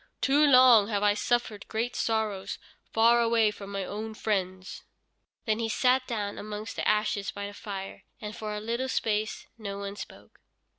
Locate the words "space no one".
8.89-9.95